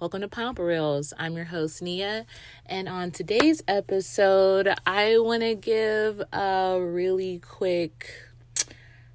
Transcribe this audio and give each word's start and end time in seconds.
Welcome 0.00 0.22
to 0.22 0.28
Pineapple 0.28 0.64
Reels. 0.64 1.12
I'm 1.18 1.36
your 1.36 1.44
host, 1.44 1.82
Nia, 1.82 2.26
and 2.66 2.88
on 2.88 3.10
today's 3.10 3.62
episode, 3.68 4.74
I 4.86 5.18
want 5.18 5.42
to 5.42 5.54
give 5.54 6.20
a 6.32 6.78
really 6.80 7.38
quick 7.38 8.10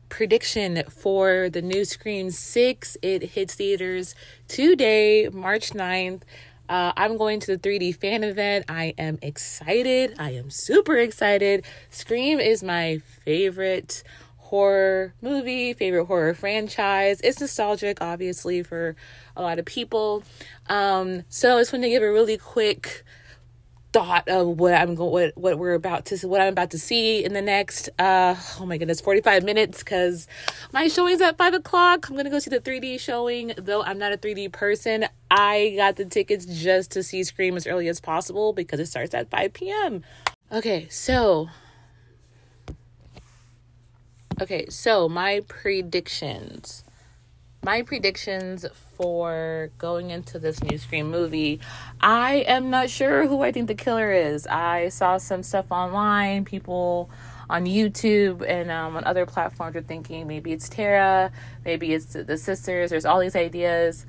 prediction 0.10 0.84
for 0.90 1.50
the 1.50 1.62
new 1.62 1.84
Scream 1.84 2.30
6. 2.30 2.98
It 3.02 3.24
hits 3.24 3.56
theaters 3.56 4.16
today, 4.48 5.28
March 5.30 5.72
9th. 5.72 6.22
Uh, 6.70 6.94
I'm 6.96 7.18
going 7.18 7.40
to 7.42 7.58
the 7.58 7.58
3D 7.58 7.96
fan 7.96 8.24
event. 8.24 8.66
I 8.70 8.94
am 8.98 9.20
excited. 9.22 10.16
I 10.18 10.32
am 10.32 10.50
super 10.50 10.98
excited. 10.98 11.66
Scream 11.90 12.40
is 12.40 12.64
my 12.64 13.00
favorite 13.26 14.04
horror 14.54 15.16
movie, 15.20 15.74
favorite 15.74 16.06
horror 16.06 16.36
franchise. 16.36 17.20
It's 17.24 17.42
nostalgic, 17.42 17.98
obviously, 18.02 18.62
for 18.62 18.96
a 19.36 19.42
lot 19.42 19.58
of 19.58 19.66
people. 19.66 20.22
Um, 20.70 21.24
so 21.28 21.58
I 21.58 21.62
just 21.62 21.74
want 21.74 21.82
to 21.86 21.90
give 21.90 22.04
a 22.04 22.12
really 22.12 22.38
quick 22.38 23.04
thought 23.94 24.28
of 24.28 24.60
what 24.60 24.76
I'm 24.76 24.94
going, 24.94 25.12
what 25.12 25.36
what 25.36 25.58
we're 25.58 25.74
about 25.74 26.06
to, 26.06 26.28
what 26.28 26.40
I'm 26.40 26.50
about 26.50 26.70
to 26.70 26.78
see 26.78 27.26
in 27.26 27.34
the 27.34 27.42
next, 27.42 27.90
uh, 27.98 28.36
oh 28.60 28.68
my 28.68 28.78
goodness, 28.78 29.02
45 29.02 29.44
minutes 29.44 29.80
because 29.80 30.28
my 30.72 30.88
showing's 30.88 31.22
at 31.22 31.36
five 31.36 31.56
o'clock. 31.56 32.08
I'm 32.08 32.16
gonna 32.16 32.30
go 32.30 32.38
see 32.38 32.52
the 32.52 32.60
3D 32.60 33.00
showing. 33.00 33.54
Though 33.58 33.82
I'm 33.82 33.98
not 33.98 34.14
a 34.14 34.18
3D 34.18 34.52
person, 34.52 35.08
I 35.32 35.74
got 35.78 35.96
the 35.96 36.06
tickets 36.06 36.46
just 36.46 36.92
to 36.92 37.02
see 37.02 37.24
Scream 37.24 37.58
as 37.58 37.66
early 37.66 37.88
as 37.88 38.00
possible 38.00 38.54
because 38.54 38.80
it 38.80 38.86
starts 38.86 39.16
at 39.16 39.32
5 39.32 39.52
p.m. 39.52 40.04
Okay, 40.52 40.88
so 40.90 41.50
Okay, 44.44 44.66
so 44.68 45.08
my 45.08 45.40
predictions. 45.48 46.84
My 47.64 47.82
predictions 47.82 48.66
for 48.98 49.70
going 49.78 50.10
into 50.10 50.38
this 50.38 50.62
new 50.62 50.78
Scream 50.78 51.10
movie. 51.10 51.62
I 52.02 52.44
am 52.46 52.70
not 52.70 52.90
sure 52.90 53.26
who 53.26 53.42
I 53.42 53.54
think 53.54 53.70
the 53.70 53.74
killer 53.74 54.12
is. 54.12 54.46
I 54.48 54.90
saw 54.90 55.16
some 55.16 55.44
stuff 55.44 55.68
online, 55.72 56.44
people 56.44 57.10
on 57.50 57.66
YouTube 57.66 58.46
and 58.46 58.70
um, 58.70 58.98
on 58.98 59.06
other 59.06 59.26
platforms 59.26 59.78
are 59.78 59.82
thinking 59.82 60.28
maybe 60.28 60.52
it's 60.52 60.68
Tara, 60.68 61.32
maybe 61.64 61.94
it's 61.94 62.08
the 62.08 62.38
sisters. 62.38 62.90
There's 62.90 63.06
all 63.06 63.22
these 63.22 63.38
ideas. 63.38 64.06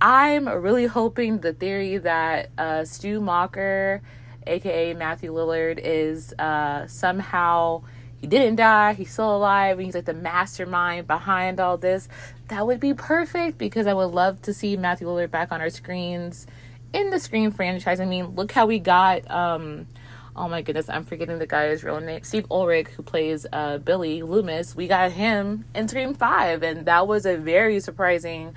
I'm 0.00 0.48
really 0.48 0.86
hoping 0.86 1.40
the 1.40 1.52
theory 1.52 1.98
that 1.98 2.48
uh, 2.56 2.86
Stu 2.86 3.20
Macher, 3.20 4.00
aka 4.46 4.94
Matthew 4.94 5.34
Lillard, 5.34 5.78
is 5.78 6.32
uh, 6.38 6.86
somehow 6.86 7.82
he 8.24 8.28
didn't 8.28 8.56
die, 8.56 8.94
he's 8.94 9.12
still 9.12 9.36
alive, 9.36 9.76
and 9.76 9.84
he's 9.84 9.94
like 9.94 10.06
the 10.06 10.14
mastermind 10.14 11.06
behind 11.06 11.60
all 11.60 11.76
this. 11.76 12.08
That 12.48 12.66
would 12.66 12.80
be 12.80 12.94
perfect 12.94 13.58
because 13.58 13.86
I 13.86 13.92
would 13.92 14.12
love 14.12 14.40
to 14.42 14.54
see 14.54 14.78
Matthew 14.78 15.06
Lillard 15.06 15.30
back 15.30 15.52
on 15.52 15.60
our 15.60 15.68
screens 15.68 16.46
in 16.94 17.10
the 17.10 17.20
Scream 17.20 17.50
franchise. 17.50 18.00
I 18.00 18.06
mean, 18.06 18.34
look 18.34 18.50
how 18.50 18.64
we 18.64 18.78
got 18.78 19.30
um 19.30 19.88
oh 20.34 20.48
my 20.48 20.62
goodness, 20.62 20.88
I'm 20.88 21.04
forgetting 21.04 21.38
the 21.38 21.46
guy's 21.46 21.84
real 21.84 22.00
name. 22.00 22.22
Skeet 22.22 22.46
Ulrich, 22.50 22.88
who 22.88 23.02
plays 23.02 23.44
uh 23.52 23.76
Billy 23.76 24.22
Loomis, 24.22 24.74
we 24.74 24.88
got 24.88 25.12
him 25.12 25.66
in 25.74 25.86
Scream 25.86 26.14
5, 26.14 26.62
and 26.62 26.86
that 26.86 27.06
was 27.06 27.26
a 27.26 27.36
very 27.36 27.78
surprising, 27.78 28.54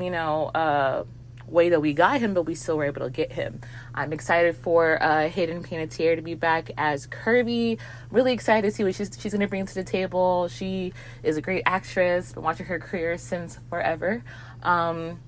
you 0.00 0.10
know, 0.10 0.46
uh 0.46 1.04
way 1.50 1.70
that 1.70 1.80
we 1.80 1.92
got 1.92 2.20
him, 2.20 2.34
but 2.34 2.42
we 2.42 2.54
still 2.54 2.76
were 2.76 2.84
able 2.84 3.02
to 3.02 3.10
get 3.10 3.32
him. 3.32 3.60
I'm 3.94 4.12
excited 4.12 4.56
for 4.56 5.02
uh, 5.02 5.28
Hayden 5.28 5.62
Panettiere 5.62 6.16
to 6.16 6.22
be 6.22 6.34
back 6.34 6.70
as 6.76 7.06
Kirby. 7.06 7.78
Really 8.10 8.32
excited 8.32 8.68
to 8.68 8.74
see 8.74 8.84
what 8.84 8.94
she's 8.94 9.10
she's 9.18 9.32
going 9.32 9.40
to 9.40 9.48
bring 9.48 9.66
to 9.66 9.74
the 9.74 9.84
table. 9.84 10.48
She 10.48 10.92
is 11.22 11.36
a 11.36 11.42
great 11.42 11.62
actress. 11.66 12.32
Been 12.32 12.42
watching 12.42 12.66
her 12.66 12.78
career 12.78 13.18
since 13.18 13.58
forever. 13.68 14.22
Um, 14.62 15.20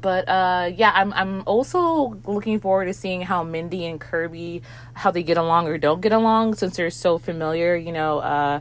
but 0.00 0.28
uh, 0.28 0.70
yeah, 0.74 0.92
I'm 0.94 1.12
I'm 1.12 1.42
also 1.46 2.18
looking 2.26 2.60
forward 2.60 2.86
to 2.86 2.94
seeing 2.94 3.22
how 3.22 3.42
Mindy 3.44 3.86
and 3.86 4.00
Kirby 4.00 4.62
how 4.94 5.10
they 5.10 5.22
get 5.22 5.36
along 5.36 5.68
or 5.68 5.78
don't 5.78 6.00
get 6.00 6.12
along 6.12 6.54
since 6.54 6.76
they're 6.76 6.90
so 6.90 7.18
familiar. 7.18 7.76
You 7.76 7.92
know. 7.92 8.18
Uh, 8.18 8.60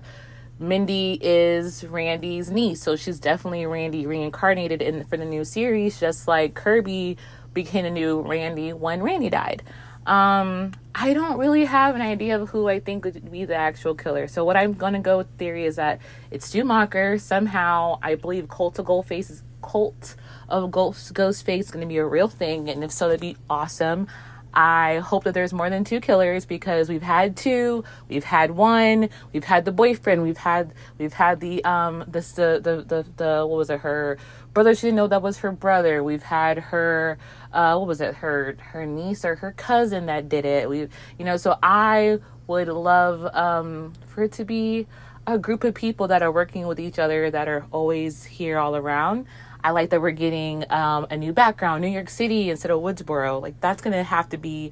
Mindy 0.63 1.19
is 1.21 1.83
Randy's 1.83 2.49
niece, 2.49 2.81
so 2.81 2.95
she's 2.95 3.19
definitely 3.19 3.65
Randy 3.65 4.05
reincarnated 4.05 4.81
in 4.81 5.03
for 5.03 5.17
the 5.17 5.25
new 5.25 5.43
series, 5.43 5.99
just 5.99 6.25
like 6.27 6.53
Kirby 6.53 7.17
became 7.53 7.83
a 7.85 7.91
new 7.91 8.21
Randy 8.21 8.71
when 8.71 9.03
Randy 9.03 9.29
died. 9.29 9.61
Um, 10.05 10.73
I 10.95 11.13
don't 11.13 11.37
really 11.37 11.65
have 11.65 11.95
an 11.95 12.01
idea 12.01 12.39
of 12.41 12.49
who 12.49 12.69
I 12.69 12.79
think 12.79 13.03
would 13.03 13.29
be 13.29 13.45
the 13.45 13.55
actual 13.55 13.93
killer. 13.93 14.27
So 14.27 14.45
what 14.45 14.55
I'm 14.55 14.73
gonna 14.73 14.99
go 14.99 15.17
with 15.17 15.27
theory 15.37 15.65
is 15.65 15.75
that 15.75 15.99
it's 16.31 16.45
Stu 16.45 16.63
Macher. 16.63 17.19
Somehow, 17.19 17.99
I 18.01 18.15
believe 18.15 18.47
Cult 18.47 18.79
of 18.79 18.85
Ghostface 18.85 19.31
is 19.31 19.43
Cult 19.61 20.15
of 20.47 20.71
Ghost 20.71 21.13
Ghostface 21.13 21.59
is 21.59 21.71
gonna 21.71 21.87
be 21.87 21.97
a 21.97 22.05
real 22.05 22.29
thing, 22.29 22.69
and 22.69 22.83
if 22.83 22.91
so, 22.91 23.07
that'd 23.07 23.19
be 23.19 23.35
awesome. 23.49 24.07
I 24.53 24.99
hope 24.99 25.23
that 25.25 25.33
there's 25.33 25.53
more 25.53 25.69
than 25.69 25.83
two 25.83 25.99
killers 25.99 26.45
because 26.45 26.89
we've 26.89 27.01
had 27.01 27.35
two, 27.37 27.83
we've 28.09 28.23
had 28.23 28.51
one, 28.51 29.09
we've 29.33 29.43
had 29.43 29.65
the 29.65 29.71
boyfriend, 29.71 30.23
we've 30.23 30.37
had 30.37 30.73
we've 30.97 31.13
had 31.13 31.39
the 31.39 31.63
um 31.65 32.03
this 32.07 32.33
the 32.33 32.59
the 32.63 32.83
the, 32.83 33.05
the 33.17 33.45
what 33.47 33.57
was 33.57 33.69
it 33.69 33.79
her 33.81 34.17
brother 34.53 34.75
she 34.75 34.87
didn't 34.87 34.97
know 34.97 35.07
that 35.07 35.21
was 35.21 35.39
her 35.39 35.51
brother. 35.51 36.03
We've 36.03 36.23
had 36.23 36.57
her 36.59 37.17
uh 37.51 37.75
what 37.77 37.87
was 37.87 38.01
it 38.01 38.15
her 38.15 38.55
her 38.59 38.85
niece 38.85 39.25
or 39.25 39.35
her 39.35 39.53
cousin 39.53 40.05
that 40.07 40.29
did 40.29 40.45
it. 40.45 40.69
We 40.69 40.87
you 41.17 41.25
know 41.25 41.37
so 41.37 41.57
I 41.63 42.19
would 42.47 42.67
love 42.67 43.25
um 43.35 43.93
for 44.07 44.23
it 44.23 44.33
to 44.33 44.45
be 44.45 44.87
a 45.25 45.37
group 45.37 45.63
of 45.63 45.73
people 45.73 46.07
that 46.09 46.21
are 46.21 46.31
working 46.31 46.67
with 46.67 46.79
each 46.79 46.99
other 46.99 47.31
that 47.31 47.47
are 47.47 47.65
always 47.71 48.23
here 48.25 48.57
all 48.57 48.75
around. 48.75 49.25
I 49.63 49.71
like 49.71 49.89
that 49.91 50.01
we're 50.01 50.11
getting 50.11 50.69
um, 50.71 51.07
a 51.09 51.17
new 51.17 51.33
background, 51.33 51.81
New 51.81 51.87
York 51.87 52.09
City 52.09 52.49
instead 52.49 52.71
of 52.71 52.81
Woodsboro. 52.81 53.41
Like 53.41 53.59
that's 53.61 53.81
gonna 53.81 54.03
have 54.03 54.29
to 54.29 54.37
be 54.37 54.71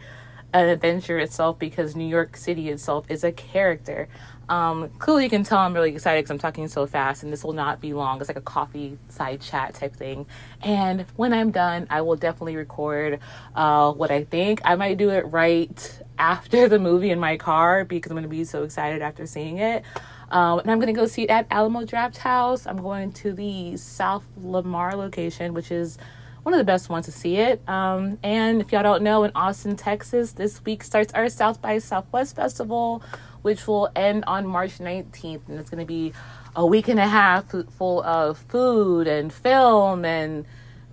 an 0.54 0.68
adventure 0.68 1.18
itself 1.18 1.58
because 1.60 1.96
New 1.96 2.08
York 2.08 2.36
City 2.36 2.70
itself 2.70 3.06
is 3.10 3.24
a 3.24 3.32
character. 3.32 4.10
Um, 4.50 4.90
clearly, 5.00 5.24
you 5.24 5.30
can 5.30 5.44
tell 5.44 5.60
I'm 5.60 5.74
really 5.74 5.94
excited 5.94 6.24
because 6.24 6.32
I'm 6.32 6.40
talking 6.40 6.68
so 6.68 6.86
fast, 6.86 7.24
and 7.24 7.32
this 7.32 7.44
will 7.44 7.54
not 7.54 7.80
be 7.80 7.94
long. 7.94 8.20
It's 8.20 8.28
like 8.28 8.38
a 8.38 8.42
coffee 8.42 8.98
side 9.08 9.40
chat 9.40 9.76
type 9.76 9.96
thing. 9.96 10.26
And 10.62 11.06
when 11.16 11.34
I'm 11.34 11.52
done, 11.52 11.88
I 11.90 12.02
will 12.02 12.18
definitely 12.18 12.58
record 12.58 13.20
uh, 13.56 13.94
what 13.94 14.12
I 14.12 14.26
think. 14.26 14.60
I 14.66 14.76
might 14.76 14.98
do 14.98 15.10
it 15.10 15.22
right 15.28 16.02
after 16.20 16.68
the 16.70 16.80
movie 16.80 17.12
in 17.12 17.20
my 17.20 17.38
car 17.38 17.86
because 17.86 18.12
I'm 18.12 18.16
going 18.16 18.24
to 18.24 18.30
be 18.30 18.44
so 18.44 18.64
excited 18.64 19.02
after 19.02 19.26
seeing 19.26 19.60
it. 19.60 19.84
Um, 20.32 20.60
and 20.60 20.72
I'm 20.72 20.80
going 20.80 20.94
to 20.94 21.00
go 21.00 21.06
see 21.06 21.24
it 21.24 21.30
at 21.30 21.46
Alamo 21.52 21.82
Drafthouse. 21.82 22.66
I'm 22.66 22.82
going 22.82 23.12
to 23.14 23.34
the 23.34 23.76
South 23.78 24.26
Lamar 24.42 24.96
location, 24.96 25.54
which 25.54 25.72
is 25.72 25.98
one 26.44 26.54
of 26.54 26.58
the 26.58 26.64
best 26.64 26.90
ones 26.90 27.06
to 27.06 27.12
see 27.12 27.36
it. 27.36 27.62
Um, 27.68 28.18
and 28.24 28.62
if 28.62 28.72
y'all 28.72 28.82
don't 28.82 29.04
know, 29.04 29.24
in 29.24 29.32
Austin, 29.36 29.76
Texas, 29.76 30.32
this 30.32 30.64
week 30.66 30.84
starts 30.84 31.14
our 31.14 31.30
South 31.30 31.62
by 31.62 31.78
Southwest 31.80 32.36
Festival, 32.36 33.04
which 33.42 33.68
will 33.68 33.90
end 33.96 34.24
on 34.26 34.48
March 34.48 34.80
19th. 34.80 35.42
And 35.50 35.60
it's 35.60 35.70
going 35.70 35.86
to 35.86 35.86
be 35.86 36.14
a 36.56 36.66
week 36.66 36.88
and 36.88 37.00
a 37.00 37.08
half 37.08 37.54
full 37.78 38.02
of 38.02 38.38
food 38.38 39.08
and 39.08 39.32
film 39.32 40.06
and 40.06 40.46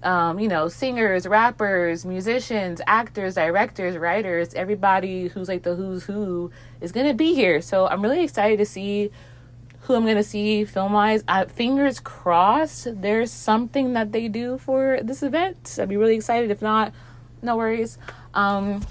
um, 0.02 0.38
you 0.38 0.48
know, 0.48 0.68
singers, 0.68 1.26
rappers, 1.26 2.04
musicians, 2.04 2.80
actors, 2.86 3.34
directors, 3.34 3.96
writers, 3.96 4.54
everybody 4.54 5.28
who's 5.28 5.48
like 5.48 5.62
the 5.62 5.74
who's 5.74 6.04
who 6.04 6.50
is 6.80 6.92
going 6.92 7.08
to 7.08 7.14
be 7.14 7.34
here. 7.34 7.60
So 7.60 7.86
I'm 7.88 8.02
really 8.02 8.22
excited 8.22 8.58
to 8.58 8.66
see 8.66 9.10
who 9.88 9.94
I'm 9.94 10.04
gonna 10.04 10.22
see 10.22 10.66
film 10.66 10.92
wise. 10.92 11.24
Fingers 11.48 11.98
crossed, 11.98 12.88
there's 13.00 13.32
something 13.32 13.94
that 13.94 14.12
they 14.12 14.28
do 14.28 14.58
for 14.58 15.00
this 15.02 15.22
event. 15.22 15.78
I'd 15.80 15.88
be 15.88 15.96
really 15.96 16.16
excited. 16.16 16.50
If 16.50 16.60
not, 16.60 16.92
no 17.40 17.56
worries. 17.56 17.96
Um, 18.34 18.82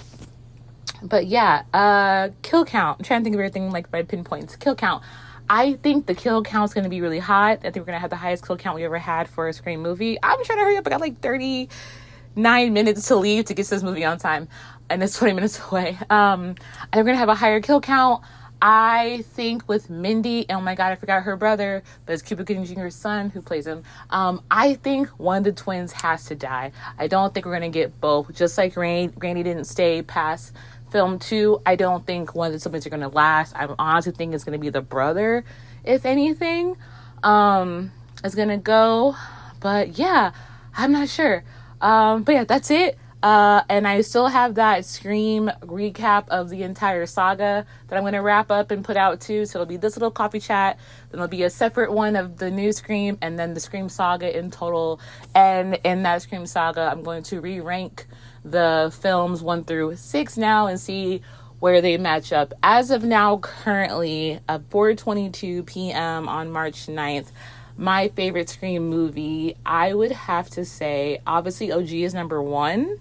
but 1.03 1.27
yeah, 1.27 1.63
uh, 1.71 2.29
kill 2.41 2.65
count. 2.65 2.99
I'm 2.99 3.05
trying 3.05 3.21
to 3.21 3.23
think 3.25 3.35
of 3.35 3.39
everything 3.39 3.71
like 3.71 3.91
by 3.91 4.01
pinpoints. 4.01 4.55
Kill 4.55 4.73
count. 4.73 5.03
I 5.47 5.73
think 5.73 6.07
the 6.07 6.15
kill 6.15 6.41
count 6.41 6.71
is 6.71 6.73
going 6.73 6.83
to 6.83 6.89
be 6.89 6.99
really 6.99 7.19
hot. 7.19 7.59
I 7.59 7.69
think 7.69 7.85
we're 7.85 7.93
to 7.93 7.99
have 7.99 8.09
the 8.09 8.15
highest 8.15 8.45
kill 8.45 8.57
count 8.57 8.75
we 8.75 8.83
ever 8.83 8.97
had 8.97 9.29
for 9.29 9.47
a 9.47 9.53
Scream 9.53 9.81
movie. 9.81 10.17
I'm 10.21 10.43
trying 10.43 10.57
to 10.57 10.63
hurry 10.63 10.77
up. 10.77 10.87
I 10.87 10.89
got 10.89 10.99
like 10.99 11.19
39 11.19 12.73
minutes 12.73 13.07
to 13.07 13.15
leave 13.15 13.45
to 13.45 13.53
get 13.53 13.65
to 13.65 13.69
this 13.69 13.83
movie 13.83 14.03
on 14.03 14.17
time, 14.17 14.49
and 14.89 15.01
it's 15.03 15.15
20 15.15 15.33
minutes 15.33 15.61
away. 15.71 15.97
Um, 16.09 16.55
and 16.91 16.95
we're 16.95 17.03
going 17.03 17.15
to 17.15 17.19
have 17.19 17.29
a 17.29 17.35
higher 17.35 17.61
kill 17.61 17.79
count. 17.79 18.23
I 18.61 19.23
think 19.33 19.67
with 19.67 19.89
Mindy, 19.89 20.45
oh 20.49 20.59
my 20.59 20.73
god, 20.73 20.91
I 20.91 20.95
forgot 20.95 21.23
her 21.23 21.37
brother, 21.37 21.83
but 22.05 22.13
it's 22.13 22.21
Cuba 22.21 22.43
Gooding 22.43 22.65
Jr.'s 22.65 22.95
son 22.95 23.29
who 23.29 23.41
plays 23.41 23.67
him. 23.67 23.83
Um, 24.09 24.43
I 24.49 24.73
think 24.75 25.09
one 25.19 25.39
of 25.39 25.43
the 25.43 25.51
twins 25.51 25.91
has 25.91 26.25
to 26.25 26.35
die. 26.35 26.71
I 26.97 27.07
don't 27.07 27.33
think 27.33 27.45
we're 27.45 27.53
gonna 27.53 27.69
get 27.69 27.99
both. 28.01 28.33
Just 28.33 28.57
like 28.57 28.75
Rain, 28.75 29.11
Granny 29.11 29.43
didn't 29.43 29.65
stay 29.65 30.01
past 30.01 30.53
film 30.91 31.19
two, 31.19 31.61
I 31.65 31.75
don't 31.75 32.05
think 32.05 32.33
one 32.33 32.47
of 32.47 32.53
the 32.53 32.59
siblings 32.59 32.87
are 32.87 32.89
gonna 32.89 33.09
last. 33.09 33.55
I 33.55 33.67
honestly 33.77 34.13
think 34.13 34.33
it's 34.33 34.43
gonna 34.43 34.57
be 34.57 34.69
the 34.69 34.81
brother, 34.81 35.43
if 35.83 36.05
anything, 36.05 36.77
um, 37.23 37.91
is 38.23 38.35
gonna 38.35 38.57
go. 38.57 39.15
But 39.59 39.97
yeah, 39.97 40.31
I'm 40.75 40.91
not 40.91 41.09
sure. 41.09 41.43
Um, 41.81 42.23
but 42.23 42.31
yeah, 42.33 42.43
that's 42.43 42.71
it. 42.71 42.97
Uh, 43.23 43.63
and 43.67 43.87
I 43.87 44.01
still 44.01 44.27
have 44.27 44.55
that 44.55 44.85
Scream 44.85 45.49
recap 45.61 46.29
of 46.29 46.49
the 46.49 46.63
entire 46.63 47.05
saga 47.07 47.65
that 47.87 47.95
I'm 47.95 48.03
going 48.03 48.13
to 48.13 48.21
wrap 48.21 48.51
up 48.51 48.69
and 48.69 48.85
put 48.85 48.95
out 48.95 49.21
too. 49.21 49.45
So 49.45 49.59
it'll 49.59 49.67
be 49.67 49.77
this 49.77 49.95
little 49.95 50.11
coffee 50.11 50.39
chat, 50.39 50.77
then 51.09 51.17
there'll 51.17 51.27
be 51.27 51.43
a 51.43 51.49
separate 51.49 51.91
one 51.91 52.15
of 52.15 52.37
the 52.37 52.51
new 52.51 52.71
Scream, 52.71 53.17
and 53.21 53.39
then 53.39 53.53
the 53.53 53.59
Scream 53.59 53.89
saga 53.89 54.37
in 54.37 54.51
total. 54.51 54.99
And 55.33 55.79
in 55.83 56.03
that 56.03 56.21
Scream 56.21 56.45
saga, 56.45 56.89
I'm 56.91 57.01
going 57.01 57.23
to 57.23 57.41
re 57.41 57.59
rank 57.59 58.05
the 58.45 58.95
films 59.01 59.41
one 59.41 59.63
through 59.63 59.95
six 59.95 60.37
now 60.37 60.67
and 60.67 60.79
see 60.79 61.21
where 61.59 61.81
they 61.81 61.97
match 61.97 62.31
up. 62.31 62.53
As 62.61 62.91
of 62.91 63.03
now, 63.03 63.37
currently 63.37 64.39
at 64.47 64.69
4:22 64.69 65.65
p.m. 65.65 66.29
on 66.29 66.51
March 66.51 66.85
9th, 66.85 67.31
my 67.77 68.09
favorite 68.09 68.49
Scream 68.49 68.89
movie, 68.89 69.55
I 69.65 69.93
would 69.93 70.11
have 70.11 70.49
to 70.51 70.65
say, 70.65 71.19
obviously 71.25 71.71
OG 71.71 71.91
is 71.91 72.13
number 72.13 72.41
one. 72.41 72.99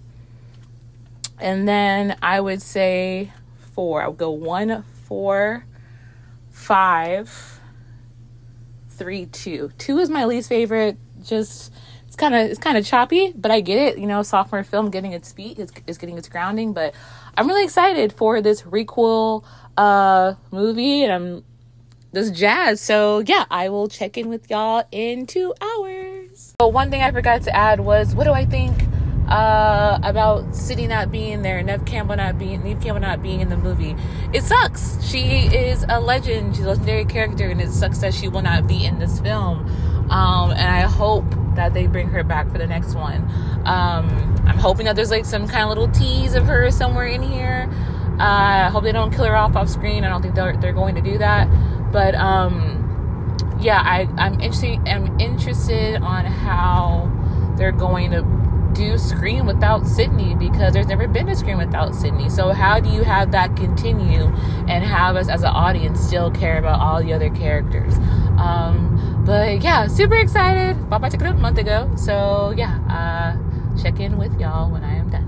And 1.39 1.67
then 1.67 2.17
I 2.21 2.39
would 2.39 2.61
say 2.61 3.31
four. 3.73 4.01
I 4.01 4.07
would 4.07 4.17
go 4.17 4.31
one, 4.31 4.83
four, 5.05 5.65
five, 6.49 7.59
three, 8.89 9.27
two. 9.27 9.71
Two 9.77 9.99
is 9.99 10.09
my 10.09 10.25
least 10.25 10.49
favorite. 10.49 10.97
Just 11.23 11.71
it's 12.07 12.15
kind 12.15 12.33
of 12.33 12.49
it's 12.49 12.59
kind 12.59 12.77
of 12.77 12.85
choppy, 12.85 13.33
but 13.35 13.51
I 13.51 13.61
get 13.61 13.77
it. 13.77 13.99
You 13.99 14.07
know, 14.07 14.23
sophomore 14.23 14.63
film 14.63 14.89
getting 14.89 15.13
its 15.13 15.31
feet 15.31 15.59
is, 15.59 15.71
is 15.85 15.97
getting 15.97 16.17
its 16.17 16.27
grounding. 16.27 16.73
But 16.73 16.95
I'm 17.35 17.47
really 17.47 17.63
excited 17.63 18.13
for 18.13 18.41
this 18.41 18.63
requel 18.63 19.45
uh 19.77 20.33
movie, 20.51 21.03
and 21.03 21.13
I'm 21.13 21.43
this 22.11 22.31
jazz. 22.31 22.81
So 22.81 23.19
yeah, 23.25 23.45
I 23.51 23.69
will 23.69 23.87
check 23.87 24.17
in 24.17 24.29
with 24.29 24.49
y'all 24.49 24.83
in 24.91 25.27
two 25.27 25.53
hours. 25.61 26.55
But 26.57 26.73
one 26.73 26.89
thing 26.89 27.03
I 27.03 27.11
forgot 27.11 27.43
to 27.43 27.55
add 27.55 27.79
was 27.79 28.15
what 28.15 28.23
do 28.23 28.31
I 28.31 28.45
think 28.45 28.86
uh, 29.27 29.99
about 30.03 30.55
Sidney 30.55 30.87
not 30.87 31.11
being 31.11 31.41
there, 31.41 31.61
Neve 31.61 31.85
Campbell 31.85 32.15
not 32.15 32.37
being, 32.39 32.63
Neve 32.63 32.79
Campbell 32.79 33.01
not 33.01 33.21
being 33.21 33.41
in 33.41 33.49
the 33.49 33.57
movie. 33.57 33.95
It 34.33 34.43
sucks. 34.43 35.03
She 35.03 35.47
is 35.47 35.85
a 35.89 35.99
legend. 35.99 36.55
She's 36.55 36.65
a 36.65 36.69
legendary 36.69 37.05
character, 37.05 37.47
and 37.47 37.59
it 37.59 37.71
sucks 37.71 37.99
that 37.99 38.13
she 38.13 38.27
will 38.27 38.41
not 38.41 38.67
be 38.67 38.85
in 38.85 38.99
this 38.99 39.19
film. 39.19 39.65
Um, 40.09 40.51
and 40.51 40.61
I 40.61 40.81
hope 40.81 41.25
that 41.55 41.73
they 41.73 41.87
bring 41.87 42.07
her 42.09 42.23
back 42.23 42.49
for 42.51 42.57
the 42.57 42.67
next 42.67 42.95
one. 42.95 43.23
Um, 43.65 44.35
I'm 44.45 44.57
hoping 44.57 44.85
that 44.85 44.95
there's 44.95 45.11
like 45.11 45.25
some 45.25 45.47
kind 45.47 45.63
of 45.63 45.69
little 45.69 45.89
tease 45.89 46.33
of 46.33 46.45
her 46.45 46.71
somewhere 46.71 47.07
in 47.07 47.21
here. 47.21 47.69
Uh, 48.19 48.67
I 48.67 48.69
hope 48.69 48.83
they 48.83 48.93
don't 48.93 49.11
kill 49.13 49.25
her 49.25 49.35
off 49.35 49.55
off 49.55 49.67
screen. 49.67 50.03
I 50.03 50.09
don't 50.09 50.21
think 50.21 50.35
they're 50.35 50.55
they're 50.57 50.73
going 50.73 50.95
to 50.95 51.01
do 51.01 51.17
that. 51.17 51.49
But 51.91 52.15
um, 52.15 53.37
yeah, 53.59 53.81
I 53.81 54.07
I'm 54.17 54.39
interested. 54.39 54.79
I'm 54.87 55.19
interested 55.19 56.01
on 56.01 56.25
how 56.25 57.11
they're 57.57 57.71
going 57.71 58.11
to 58.11 58.21
do 58.77 58.97
Scream 58.97 59.47
without 59.47 59.87
Sidney 59.87 60.35
because 60.35 60.73
there's 60.73 60.87
never 60.87 61.07
been 61.07 61.27
a 61.29 61.35
Scream 61.35 61.57
without 61.57 61.95
Sidney. 61.95 62.29
So 62.29 62.51
how 62.51 62.79
do 62.79 62.89
you 62.89 63.03
have 63.03 63.31
that 63.31 63.55
continue 63.55 64.25
and 64.67 64.83
have 64.83 65.15
us 65.15 65.27
as 65.27 65.41
an 65.41 65.49
audience 65.49 65.99
still 65.99 66.29
care 66.29 66.59
about 66.59 66.79
all 66.79 67.01
the 67.01 67.11
other 67.11 67.31
characters? 67.31 67.95
Um, 68.37 69.23
but 69.25 69.63
yeah, 69.63 69.87
super 69.87 70.15
excited. 70.15 70.89
Bought 70.89 71.01
my 71.01 71.09
ticket 71.09 71.27
a 71.27 71.33
month 71.33 71.57
ago. 71.57 71.91
So 71.97 72.53
yeah, 72.55 72.77
uh, 72.87 73.81
check 73.81 73.99
in 73.99 74.17
with 74.17 74.39
y'all 74.39 74.71
when 74.71 74.83
I 74.83 74.95
am 74.95 75.09
done. 75.09 75.26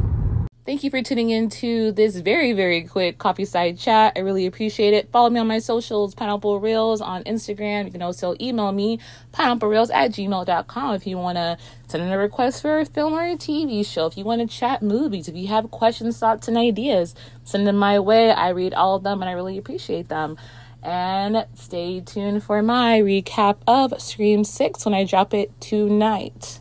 Thank 0.70 0.84
you 0.84 0.92
for 0.92 1.02
tuning 1.02 1.32
in 1.32 1.50
to 1.50 1.92
this 1.94 2.18
very, 2.18 2.54
very 2.54 2.84
quick 2.84 3.18
coffee 3.18 3.46
side 3.46 3.80
chat. 3.80 4.14
I 4.16 4.20
really 4.20 4.46
appreciate 4.46 4.94
it. 4.94 5.10
Follow 5.12 5.32
me 5.32 5.40
on 5.40 5.48
my 5.48 5.58
socials, 5.58 6.14
Pineapple 6.14 6.60
Reels 6.60 7.02
on 7.02 7.24
Instagram. 7.24 7.86
You 7.86 7.92
can 7.92 8.04
also 8.04 8.36
email 8.40 8.72
me, 8.72 9.00
pineapplereels 9.34 9.90
at 9.92 10.12
gmail.com 10.12 10.94
if 10.94 11.08
you 11.08 11.18
want 11.18 11.38
to 11.38 11.58
send 11.88 12.04
in 12.04 12.12
a 12.12 12.20
request 12.20 12.62
for 12.62 12.82
a 12.82 12.86
film 12.86 13.14
or 13.14 13.24
a 13.24 13.36
TV 13.36 13.84
show. 13.84 14.06
If 14.06 14.16
you 14.16 14.26
want 14.26 14.48
to 14.48 14.58
chat 14.58 14.84
movies, 14.84 15.28
if 15.28 15.36
you 15.36 15.48
have 15.48 15.72
questions, 15.72 16.20
thoughts, 16.20 16.48
and 16.48 16.56
ideas, 16.56 17.16
send 17.44 17.66
them 17.66 17.78
my 17.78 17.98
way. 17.98 18.30
I 18.30 18.50
read 18.50 18.76
all 18.76 18.96
of 18.96 19.02
them 19.02 19.24
and 19.24 19.30
I 19.30 19.34
really 19.34 19.58
appreciate 19.58 20.08
them. 20.08 20.38
And 20.84 21.48
stay 21.56 22.02
tuned 22.02 22.44
for 22.44 22.62
my 22.62 23.00
recap 23.00 23.58
of 23.66 24.00
Scream 24.00 24.44
6 24.44 24.86
when 24.86 24.94
I 24.94 25.04
drop 25.04 25.34
it 25.34 25.60
tonight. 25.60 26.60